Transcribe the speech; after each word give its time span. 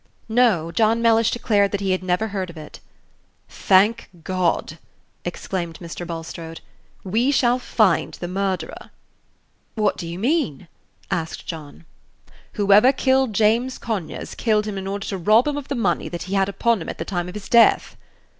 No; 0.29 0.71
John 0.71 0.99
Mellish 0.99 1.29
declared 1.29 1.69
that 1.71 1.79
he 1.79 1.91
had 1.91 2.01
never 2.03 2.29
heard 2.29 2.49
of 2.49 2.57
it. 2.57 2.79
"Thank 3.47 4.09
God!" 4.23 4.79
exclaimed 5.23 5.77
Mr. 5.77 6.07
Bulstrode; 6.07 6.59
"we 7.03 7.29
shall 7.29 7.59
find 7.59 8.15
the 8.15 8.27
murderer." 8.27 8.89
"What 9.75 9.97
do 9.97 10.07
you 10.07 10.17
mean?" 10.17 10.67
asked 11.11 11.45
John. 11.45 11.85
"Whoever 12.53 12.91
killed 12.91 13.33
James 13.33 13.77
Conyers, 13.77 14.33
killed 14.33 14.65
him 14.65 14.79
in 14.79 14.87
order 14.87 15.05
to 15.05 15.19
rob 15.19 15.47
him 15.47 15.55
of 15.55 15.67
the 15.67 15.75
money 15.75 16.09
that 16.09 16.23
he 16.23 16.33
had 16.33 16.49
upon 16.49 16.81
him 16.81 16.89
at 16.89 16.97
the 16.97 17.05
time 17.05 17.27
of 17.29 17.35
his 17.35 17.47
death." 17.47 17.95